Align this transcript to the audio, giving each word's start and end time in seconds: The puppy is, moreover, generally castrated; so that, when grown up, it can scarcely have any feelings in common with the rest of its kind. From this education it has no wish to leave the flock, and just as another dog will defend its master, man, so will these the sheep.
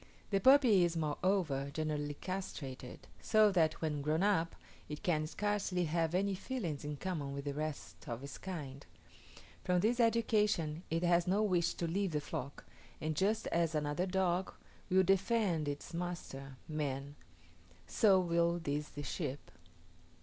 The 0.31 0.39
puppy 0.39 0.83
is, 0.83 0.97
moreover, 0.97 1.69
generally 1.71 2.15
castrated; 2.15 3.05
so 3.21 3.51
that, 3.51 3.83
when 3.83 4.01
grown 4.01 4.23
up, 4.23 4.55
it 4.89 5.03
can 5.03 5.27
scarcely 5.27 5.85
have 5.85 6.15
any 6.15 6.33
feelings 6.33 6.83
in 6.83 6.95
common 6.97 7.33
with 7.35 7.45
the 7.45 7.53
rest 7.53 8.09
of 8.09 8.23
its 8.23 8.39
kind. 8.39 8.83
From 9.63 9.79
this 9.81 9.99
education 9.99 10.81
it 10.89 11.03
has 11.03 11.27
no 11.27 11.43
wish 11.43 11.75
to 11.75 11.85
leave 11.85 12.13
the 12.13 12.19
flock, 12.19 12.65
and 12.99 13.15
just 13.15 13.45
as 13.49 13.75
another 13.75 14.07
dog 14.07 14.51
will 14.89 15.03
defend 15.03 15.67
its 15.67 15.93
master, 15.93 16.57
man, 16.67 17.13
so 17.85 18.19
will 18.19 18.57
these 18.57 18.89
the 18.89 19.03
sheep. 19.03 19.51